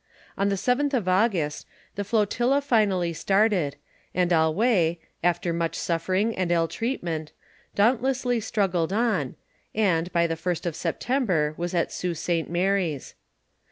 On 0.35 0.49
the 0.49 0.55
"Zth 0.55 0.95
of 0.95 1.07
August, 1.07 1.67
the 1.93 2.03
flotilla 2.03 2.61
finally 2.61 3.13
started, 3.13 3.75
and 4.15 4.31
Alloue^ 4.31 4.97
afti 5.23 5.61
o 5.61 5.63
I 5.63 5.69
suffering 5.73 6.35
and 6.35 6.51
ill 6.51 6.67
treatment^ 6.67 7.27
dauntlessly 7.75 8.39
struggled 8.39 8.91
on, 8.91 9.35
and, 9.75 10.11
by 10.11 10.25
the 10.25 10.35
first 10.35 10.65
of 10.65 10.75
Septem 10.75 11.27
ber, 11.27 11.53
was 11.55 11.75
at 11.75 11.91
Sault 11.91 12.17
St. 12.17 12.49
Mary's. 12.49 13.13